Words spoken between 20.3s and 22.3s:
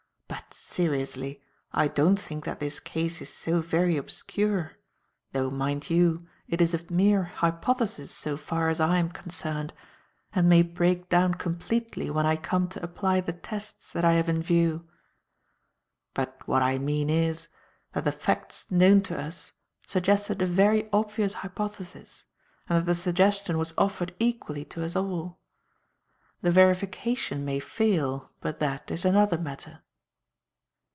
a very obvious hypothesis